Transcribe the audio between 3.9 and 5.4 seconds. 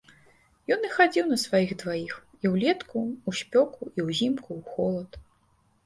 і ўзімку, у холад.